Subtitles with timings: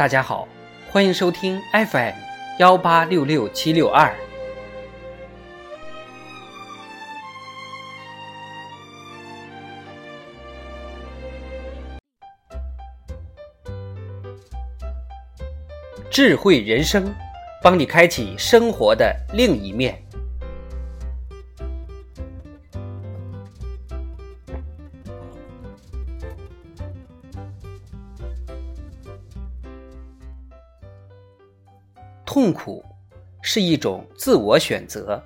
[0.00, 0.48] 大家好，
[0.90, 2.14] 欢迎收听 FM
[2.58, 4.10] 幺八六六七六二。
[16.10, 17.14] 智慧人生，
[17.62, 20.02] 帮你开启生活的另一面。
[32.32, 32.84] 痛苦
[33.42, 35.20] 是一种自我选择。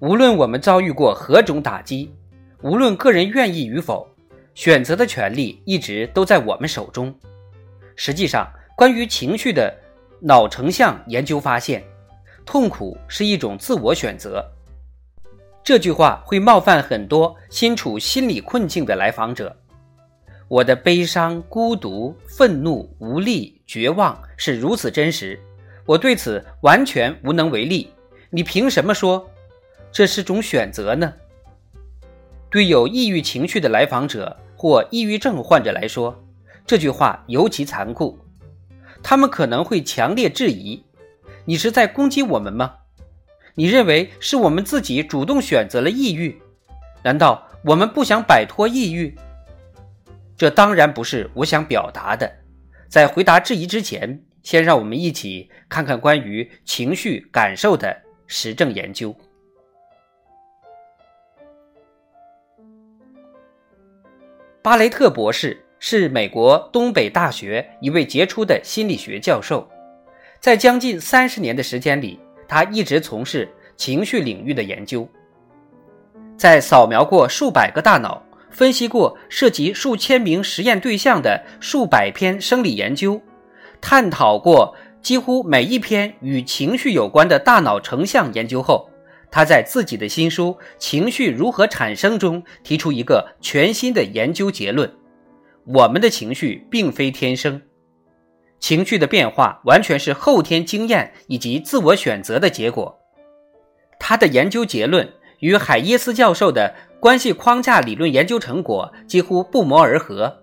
[0.00, 2.14] 无论我们遭遇过何种打击，
[2.60, 4.06] 无论个人愿意与否，
[4.54, 7.18] 选择的权利一直都在我们手中。
[7.94, 9.74] 实际上，关于情绪的
[10.20, 11.82] 脑成像研究发现，
[12.44, 14.46] 痛苦是一种自我选择。
[15.66, 19.56] 这句话会冒犯很多身处心理困境的来访者。
[20.46, 25.36] 我的悲伤、孤独、愤怒、无力、绝望是如此真实，
[25.84, 27.90] 我对此完全无能为力。
[28.30, 29.28] 你凭什么说
[29.90, 31.12] 这是种选择呢？
[32.48, 36.16] 对有抑郁情绪的来访者或抑郁症患者来说，
[36.64, 38.16] 这句话尤其残酷。
[39.02, 40.80] 他们可能会强烈质疑：
[41.44, 42.72] 你是在攻击我们吗？
[43.58, 46.38] 你认为是我们自己主动选择了抑郁？
[47.02, 49.16] 难道我们不想摆脱抑郁？
[50.36, 52.30] 这当然不是我想表达的。
[52.86, 59.16] 在回答质疑之前，先让我们一起看看关于情绪感受的实证研究。
[64.62, 69.66] 巴雷特博士是美国东北大学一位杰出的心理学教授，
[70.40, 72.20] 在将近三十年的时间里。
[72.48, 75.08] 他一直从事情绪领域的研究，
[76.36, 83.20] 在扫描过数百个大脑、分析过涉及数千名实验对象的数百篇生理研究，
[83.80, 88.88] 探讨过几乎每一篇与情绪有关的大脑成像研究后，
[89.30, 94.90] 他在自己的新书《情绪如何产生》中提出一个全新的研究结论：
[95.64, 97.60] 我们的情绪并非天生。
[98.58, 102.98] 情绪的变化完全是后天经验以及自我选择的结果。
[103.98, 110.42] 他的研究结论与海耶斯教授的关系框架理论研究成果几乎不谋而合。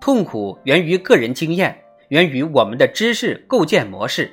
[0.00, 1.78] 痛苦源于个人经验，
[2.08, 4.32] 源于我们的知识构建模式。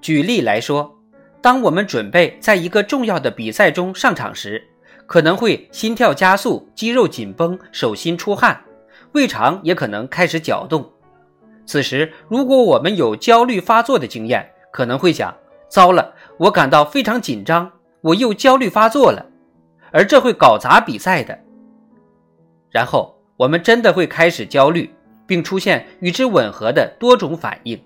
[0.00, 0.96] 举例来说，
[1.42, 4.62] 当我们准备在一个重要的比赛中上场时，
[5.06, 8.62] 可能会心跳加速、肌肉紧绷、手心出汗。
[9.12, 10.90] 胃肠也可能开始搅动。
[11.66, 15.34] 此时，如果我们有焦虑发作的经验，可能会想：
[15.68, 17.70] 糟了，我感到非常紧张，
[18.00, 19.26] 我又焦虑发作了，
[19.90, 21.38] 而这会搞砸比赛的。
[22.70, 24.90] 然后，我们真的会开始焦虑，
[25.26, 27.78] 并出现与之吻合的多种反应。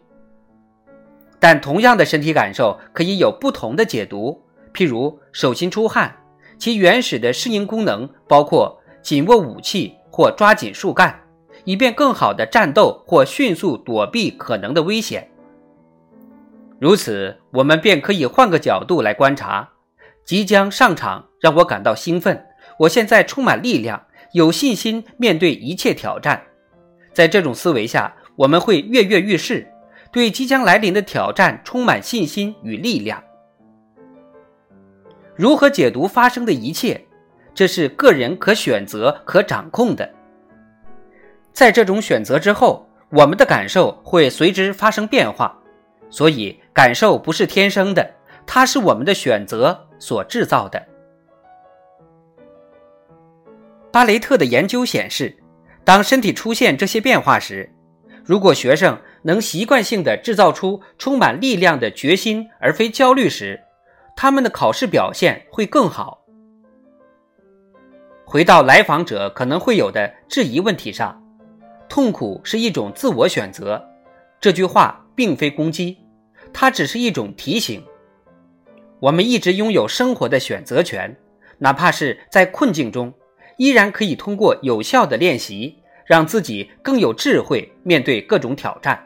[1.40, 4.40] 但同样的身体感受可以有不同的解读。
[4.72, 6.16] 譬如手心出汗，
[6.56, 9.94] 其原始的适应功能包括紧握武器。
[10.12, 11.22] 或抓紧树干，
[11.64, 15.30] 以便更好的战斗或迅速躲避可能的危险。
[16.78, 19.70] 如此，我们便可以换个角度来观察：
[20.26, 22.44] 即将上场让我感到兴奋，
[22.80, 26.42] 我现在充满力量，有信心面对一切挑战。
[27.14, 29.66] 在这种思维下，我们会跃跃欲试，
[30.12, 33.22] 对即将来临的挑战充满信心与力量。
[35.34, 37.06] 如何解读发生的一切？
[37.54, 40.08] 这是个人可选择、可掌控的。
[41.52, 45.58] 在这种选择之后，我们的感受会随之发生变化。
[46.08, 48.10] 所以，感受不是天生的，
[48.46, 50.86] 它是我们的选择所制造的。
[53.90, 55.36] 巴雷特的研究显示，
[55.84, 57.70] 当身体出现这些变化时，
[58.24, 63.60] 如果学生能习惯性的制造出充满力量的决心，而非焦虑时，
[64.16, 66.21] 他们的考试表现会更好。
[68.32, 71.22] 回到来访者可能会有的质疑问题上，
[71.86, 73.86] 痛苦是一种自我选择。
[74.40, 75.98] 这句话并非攻击，
[76.50, 77.84] 它只是一种提醒。
[79.00, 81.14] 我们一直拥有生活的选择权，
[81.58, 83.12] 哪怕是在困境中，
[83.58, 85.76] 依然可以通过有效的练习，
[86.06, 88.98] 让自己更有智慧面对各种挑战。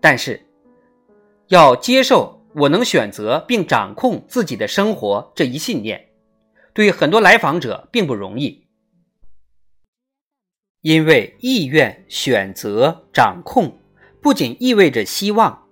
[0.00, 0.44] 但是，
[1.46, 6.07] 要接受我能选择并掌控自己的生活这一信念。
[6.74, 8.68] 对很多来访者并不容易，
[10.82, 13.78] 因为意愿、选择、掌控
[14.22, 15.66] 不仅意味着希望，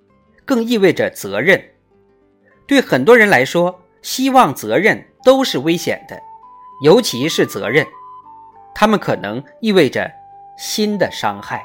[0.44, 1.62] 更意味着责任。
[2.66, 6.20] 对很多人来说，希望、责任都是危险的，
[6.82, 7.86] 尤其是责任，
[8.74, 10.10] 它们可能意味着
[10.58, 11.64] 新的伤害。